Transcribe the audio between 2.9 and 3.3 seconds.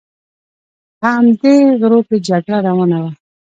وه.